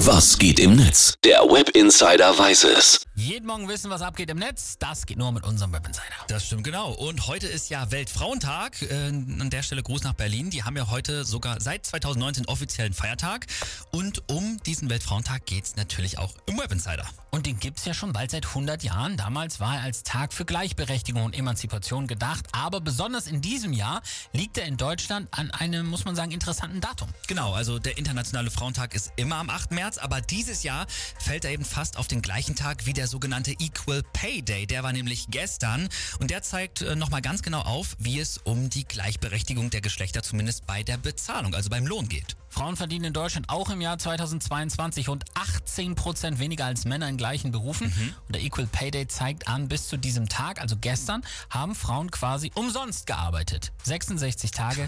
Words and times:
Was 0.00 0.36
geht 0.36 0.60
im 0.60 0.76
Netz? 0.76 1.14
Der 1.24 1.40
Web 1.40 1.70
Insider 1.70 2.38
weiß 2.38 2.64
es. 2.64 3.00
Jeden 3.14 3.46
Morgen 3.46 3.66
wissen, 3.66 3.90
was 3.90 4.02
abgeht 4.02 4.28
im 4.28 4.36
Netz. 4.36 4.76
Das 4.78 5.06
geht 5.06 5.16
nur 5.16 5.32
mit 5.32 5.42
unserem 5.42 5.72
Web 5.72 5.86
Insider. 5.86 6.04
Das 6.28 6.44
stimmt 6.44 6.64
genau. 6.64 6.92
Und 6.92 7.26
heute 7.28 7.46
ist 7.46 7.70
ja 7.70 7.90
Weltfrauentag. 7.90 8.82
Äh, 8.82 9.06
an 9.06 9.48
der 9.48 9.62
Stelle 9.62 9.82
Gruß 9.82 10.02
nach 10.02 10.12
Berlin. 10.12 10.50
Die 10.50 10.64
haben 10.64 10.76
ja 10.76 10.90
heute 10.90 11.24
sogar 11.24 11.62
seit 11.62 11.86
2019 11.86 12.44
offiziellen 12.44 12.92
Feiertag. 12.92 13.46
Und 13.90 14.22
um 14.28 14.58
diesen 14.66 14.90
Weltfrauentag 14.90 15.46
geht 15.46 15.64
es 15.64 15.76
natürlich 15.76 16.18
auch 16.18 16.34
im 16.44 16.58
Web 16.58 16.72
Insider. 16.72 17.06
Und 17.30 17.46
den 17.46 17.58
gibt 17.58 17.78
es 17.78 17.86
ja 17.86 17.94
schon 17.94 18.12
bald 18.12 18.30
seit 18.30 18.46
100 18.46 18.82
Jahren. 18.82 19.16
Damals 19.16 19.60
war 19.60 19.76
er 19.76 19.82
als 19.82 20.02
Tag 20.02 20.34
für 20.34 20.44
Gleichberechtigung 20.44 21.24
und 21.24 21.34
Emanzipation 21.34 22.06
gedacht. 22.06 22.46
Aber 22.52 22.82
besonders 22.82 23.26
in 23.28 23.40
diesem 23.40 23.72
Jahr 23.72 24.02
liegt 24.34 24.58
er 24.58 24.66
in 24.66 24.76
Deutschland 24.76 25.28
an 25.30 25.50
einem, 25.52 25.86
muss 25.86 26.04
man 26.04 26.14
sagen, 26.14 26.32
interessanten 26.32 26.82
Datum. 26.82 27.08
Genau, 27.28 27.54
also 27.54 27.78
der 27.78 27.96
Internationale 27.96 28.50
Frauentag 28.50 28.94
ist 28.94 29.12
immer 29.16 29.36
am 29.36 29.48
8. 29.48 29.70
März, 29.70 29.85
aber 29.94 30.20
dieses 30.20 30.64
Jahr 30.64 30.86
fällt 31.18 31.46
er 31.46 31.52
eben 31.52 31.64
fast 31.64 31.96
auf 31.96 32.08
den 32.08 32.20
gleichen 32.20 32.56
Tag 32.56 32.84
wie 32.84 32.92
der 32.92 33.06
der 33.06 33.10
sogenannte 33.10 33.52
Equal 33.52 34.02
Pay 34.02 34.42
Day. 34.42 34.66
Der 34.66 34.82
war 34.82 34.92
nämlich 34.92 35.28
gestern 35.30 35.88
und 36.18 36.32
der 36.32 36.42
zeigt 36.42 36.82
äh, 36.82 36.96
nochmal 36.96 37.22
ganz 37.22 37.40
genau 37.40 37.60
auf, 37.60 37.94
wie 38.00 38.18
es 38.18 38.38
um 38.38 38.68
die 38.68 38.82
Gleichberechtigung 38.82 39.70
der 39.70 39.80
Geschlechter 39.80 40.24
zumindest 40.24 40.66
bei 40.66 40.82
der 40.82 40.96
Bezahlung, 40.96 41.54
also 41.54 41.70
beim 41.70 41.86
Lohn 41.86 42.08
geht. 42.08 42.35
Frauen 42.56 42.74
verdienen 42.74 43.04
in 43.04 43.12
Deutschland 43.12 43.50
auch 43.50 43.68
im 43.68 43.82
Jahr 43.82 43.98
2022 43.98 45.10
rund 45.10 45.26
18 45.34 45.94
Prozent 45.94 46.38
weniger 46.38 46.64
als 46.64 46.86
Männer 46.86 47.06
in 47.06 47.18
gleichen 47.18 47.52
Berufen. 47.52 47.88
Mhm. 47.88 48.14
Und 48.26 48.34
der 48.34 48.42
Equal 48.42 48.66
Pay 48.66 48.90
Day 48.90 49.06
zeigt 49.06 49.46
an, 49.46 49.68
bis 49.68 49.88
zu 49.88 49.98
diesem 49.98 50.26
Tag, 50.26 50.58
also 50.58 50.74
gestern, 50.80 51.22
haben 51.50 51.74
Frauen 51.74 52.10
quasi 52.10 52.50
umsonst 52.54 53.06
gearbeitet. 53.06 53.72
66 53.84 54.52
Tage. 54.52 54.86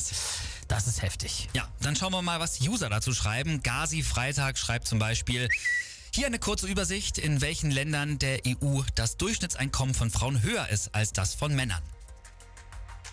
Das 0.66 0.86
ist 0.86 1.02
heftig. 1.02 1.50
Ja, 1.52 1.68
dann 1.82 1.94
schauen 1.94 2.12
wir 2.12 2.22
mal, 2.22 2.40
was 2.40 2.58
User 2.62 2.88
dazu 2.88 3.12
schreiben. 3.12 3.62
Gazi 3.62 4.02
Freitag 4.02 4.56
schreibt 4.56 4.88
zum 4.88 4.98
Beispiel, 4.98 5.50
hier 6.14 6.26
eine 6.26 6.38
kurze 6.38 6.66
Übersicht, 6.68 7.18
in 7.18 7.42
welchen 7.42 7.70
Ländern 7.70 8.18
der 8.18 8.40
EU 8.46 8.80
das 8.94 9.18
Durchschnittseinkommen 9.18 9.94
von 9.94 10.10
Frauen 10.10 10.42
höher 10.42 10.70
ist 10.70 10.94
als 10.94 11.12
das 11.12 11.34
von 11.34 11.54
Männern. 11.54 11.82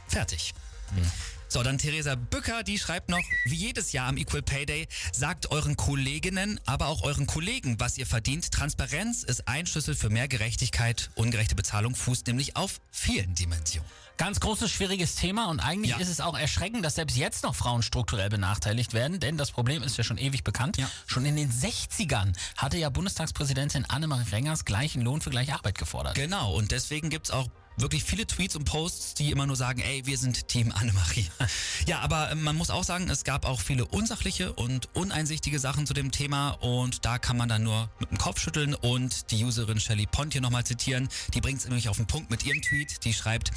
Fertig. 0.08 0.54
Hm. 0.96 1.12
So, 1.56 1.64
dann 1.64 1.78
Theresa 1.78 2.16
Bücker, 2.16 2.64
die 2.64 2.78
schreibt 2.78 3.08
noch, 3.08 3.24
wie 3.46 3.56
jedes 3.56 3.94
Jahr 3.94 4.10
am 4.10 4.18
Equal 4.18 4.42
Pay 4.42 4.66
Day, 4.66 4.88
sagt 5.14 5.52
euren 5.52 5.78
Kolleginnen, 5.78 6.60
aber 6.66 6.88
auch 6.88 7.04
euren 7.04 7.28
Kollegen, 7.28 7.80
was 7.80 7.98
ihr 7.98 8.06
verdient. 8.06 8.52
Transparenz 8.52 9.24
ist 9.24 9.48
ein 9.48 9.66
Schlüssel 9.66 9.96
für 9.96 10.10
mehr 10.10 10.28
Gerechtigkeit. 10.28 11.12
Ungerechte 11.16 11.56
Bezahlung 11.56 11.96
fußt 11.96 12.28
nämlich 12.28 12.58
auf 12.58 12.82
vielen 12.92 13.36
Dimensionen. 13.36 13.90
Ganz 14.18 14.42
großes, 14.42 14.70
schwieriges 14.70 15.16
Thema 15.16 15.50
und 15.50 15.62
eigentlich 15.62 15.92
ja. 15.92 15.98
ist 15.98 16.10
es 16.10 16.20
auch 16.20 16.38
erschreckend, 16.38 16.84
dass 16.84 16.96
selbst 16.96 17.16
jetzt 17.16 17.44
noch 17.44 17.56
Frauen 17.56 17.84
strukturell 17.84 18.28
benachteiligt 18.28 18.94
werden, 18.94 19.22
denn 19.22 19.38
das 19.38 19.52
Problem 19.52 19.82
ist 19.82 19.98
ja 19.98 20.04
schon 20.04 20.18
ewig 20.18 20.44
bekannt. 20.44 20.76
Ja. 20.76 20.92
Schon 21.08 21.26
in 21.26 21.38
den 21.38 21.50
60ern 21.50 22.34
hatte 22.58 22.78
ja 22.78 22.90
Bundestagspräsidentin 22.90 23.86
Annemarie 23.86 24.30
Rengers 24.30 24.66
gleichen 24.66 25.04
Lohn 25.04 25.22
für 25.22 25.30
gleiche 25.30 25.54
Arbeit 25.54 25.78
gefordert. 25.78 26.16
Genau, 26.16 26.54
und 26.54 26.72
deswegen 26.72 27.10
gibt 27.10 27.28
es 27.28 27.32
auch 27.32 27.48
wirklich 27.78 28.04
viele 28.04 28.26
Tweets 28.26 28.56
und 28.56 28.66
Posts, 28.66 29.16
die 29.16 29.32
immer 29.32 29.46
nur 29.46 29.56
sagen, 29.56 29.82
ey, 29.82 30.06
wir 30.06 30.18
sind 30.18 30.48
Team 30.48 30.72
Annemarie. 30.72 31.28
ja, 31.88 32.00
aber 32.00 32.32
ähm, 32.32 32.44
man 32.44 32.56
muss 32.56 32.70
auch 32.70 32.84
sagen, 32.84 33.10
es 33.10 33.24
gab 33.24 33.46
auch 33.46 33.60
viele 33.60 33.86
unsachliche 33.86 34.54
und 34.54 34.90
uneinsichtige 34.96 35.60
Sachen 35.60 35.86
zu 35.86 35.94
dem 35.94 36.12
Thema 36.12 36.52
und 36.52 37.06
da 37.06 37.18
kann 37.18 37.38
man 37.38 37.50
dann 37.50 37.64
nur 37.64 37.90
mit 38.00 38.12
dem 38.12 38.18
Kopf 38.18 38.40
schütteln 38.40 38.76
und 38.76 39.32
die 39.32 39.44
Userin 39.44 39.80
Shelly 39.80 40.06
Pontje 40.06 40.42
nochmal 40.42 40.66
zitieren. 40.66 41.10
Die 41.34 41.42
bringt 41.42 41.60
es 41.60 41.66
nämlich 41.66 41.90
auf 41.90 41.98
den 41.98 42.08
Punkt 42.08 42.30
mit 42.30 42.46
ihrem 42.46 42.62
Tweet. 42.62 43.04
Die 43.04 43.14
schreibt, 43.14 43.52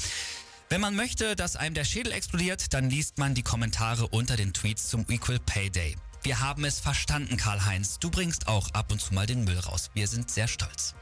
wenn 0.68 0.80
man 0.80 0.94
möchte, 0.94 1.34
dass 1.34 1.56
einem 1.56 1.74
der 1.74 1.84
Schädel 1.84 2.12
explodiert, 2.12 2.74
dann 2.74 2.90
liest 2.90 3.18
man 3.18 3.34
die 3.34 3.42
Kommentare 3.42 4.06
unter 4.08 4.36
den 4.36 4.52
Tweets 4.52 4.88
zum 4.88 5.06
Equal 5.08 5.38
Pay 5.38 5.70
Day. 5.70 5.96
Wir 6.22 6.40
haben 6.40 6.64
es 6.64 6.80
verstanden, 6.80 7.36
Karl-Heinz. 7.36 7.98
Du 8.00 8.10
bringst 8.10 8.48
auch 8.48 8.68
ab 8.74 8.92
und 8.92 9.00
zu 9.00 9.14
mal 9.14 9.26
den 9.26 9.44
Müll 9.44 9.58
raus. 9.58 9.90
Wir 9.94 10.08
sind 10.08 10.30
sehr 10.30 10.48
stolz. 10.48 10.94